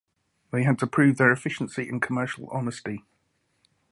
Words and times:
They 0.51 0.63
had 0.63 0.79
to 0.79 0.87
prove 0.87 1.17
their 1.17 1.29
efficiency 1.31 1.87
and 1.87 2.01
commercial 2.01 2.49
honesty. 2.49 3.05